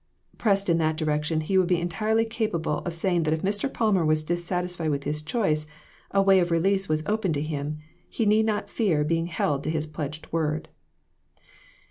Pressed 0.39 0.67
in 0.67 0.79
that 0.79 0.97
direction, 0.97 1.41
he 1.41 1.59
would 1.59 1.67
be 1.67 1.79
entirely 1.79 2.25
capable 2.25 2.79
of 2.79 2.95
saying 2.95 3.21
that 3.21 3.35
if 3.35 3.43
Mr. 3.43 3.71
Palmer 3.71 4.03
was 4.03 4.23
dissatis 4.23 4.75
fied 4.75 4.89
with 4.89 5.03
his 5.03 5.21
choice, 5.21 5.67
a 6.09 6.23
way 6.23 6.39
of 6.39 6.49
release 6.49 6.89
was 6.89 7.05
open 7.05 7.31
to 7.33 7.39
him; 7.43 7.77
he 8.09 8.25
need 8.25 8.47
not 8.47 8.67
fear 8.67 9.03
being 9.03 9.27
held 9.27 9.63
to 9.63 9.69
his 9.69 9.85
pledged 9.85 10.25
word. 10.33 10.69